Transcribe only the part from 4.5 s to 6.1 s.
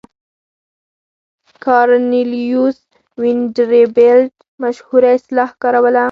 مشهوره اصطلاح کاروله.